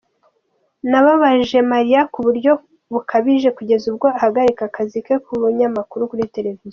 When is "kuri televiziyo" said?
6.11-6.69